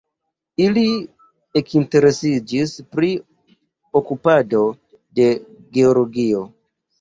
Ili 0.67 0.85
ekinteresiĝis 1.59 2.73
pri 2.95 3.11
okupado 4.01 4.63
de 5.21 5.29
Georgio. 5.79 6.43